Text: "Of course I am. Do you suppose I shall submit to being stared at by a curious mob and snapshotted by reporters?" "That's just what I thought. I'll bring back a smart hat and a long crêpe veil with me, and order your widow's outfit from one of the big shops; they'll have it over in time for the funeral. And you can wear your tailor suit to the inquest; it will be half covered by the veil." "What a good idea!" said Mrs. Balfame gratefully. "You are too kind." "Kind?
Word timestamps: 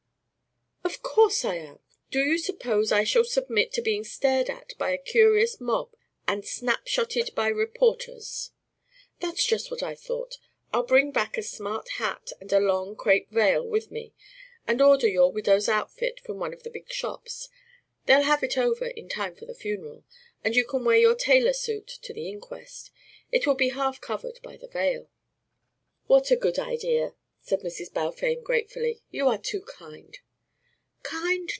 "Of 0.83 1.03
course 1.03 1.45
I 1.45 1.55
am. 1.55 1.79
Do 2.09 2.19
you 2.19 2.37
suppose 2.37 2.91
I 2.91 3.03
shall 3.05 3.23
submit 3.23 3.71
to 3.73 3.81
being 3.81 4.03
stared 4.03 4.49
at 4.49 4.73
by 4.77 4.89
a 4.91 4.97
curious 4.97 5.61
mob 5.61 5.95
and 6.27 6.43
snapshotted 6.43 7.33
by 7.35 7.47
reporters?" 7.47 8.51
"That's 9.19 9.45
just 9.45 9.71
what 9.71 9.81
I 9.81 9.95
thought. 9.95 10.37
I'll 10.73 10.83
bring 10.83 11.11
back 11.11 11.37
a 11.37 11.43
smart 11.43 11.87
hat 11.99 12.31
and 12.41 12.51
a 12.51 12.59
long 12.59 12.95
crêpe 12.95 13.29
veil 13.29 13.65
with 13.65 13.89
me, 13.91 14.13
and 14.67 14.81
order 14.81 15.07
your 15.07 15.31
widow's 15.31 15.69
outfit 15.69 16.19
from 16.19 16.39
one 16.39 16.53
of 16.53 16.63
the 16.63 16.69
big 16.69 16.91
shops; 16.91 17.47
they'll 18.05 18.23
have 18.23 18.43
it 18.43 18.57
over 18.57 18.87
in 18.87 19.07
time 19.07 19.35
for 19.35 19.45
the 19.45 19.55
funeral. 19.55 20.03
And 20.43 20.55
you 20.55 20.65
can 20.65 20.83
wear 20.83 20.97
your 20.97 21.15
tailor 21.15 21.53
suit 21.53 21.87
to 22.01 22.13
the 22.13 22.27
inquest; 22.29 22.89
it 23.31 23.47
will 23.47 23.55
be 23.55 23.69
half 23.69 24.01
covered 24.01 24.39
by 24.43 24.57
the 24.57 24.67
veil." 24.67 25.09
"What 26.07 26.31
a 26.31 26.35
good 26.35 26.59
idea!" 26.59 27.13
said 27.39 27.61
Mrs. 27.61 27.93
Balfame 27.93 28.41
gratefully. 28.41 29.01
"You 29.11 29.27
are 29.29 29.37
too 29.37 29.61
kind." 29.61 30.17
"Kind? 31.03 31.49